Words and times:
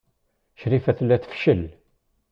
Crifa 0.59 0.91
tella 0.97 1.17
tfeccel. 1.19 1.63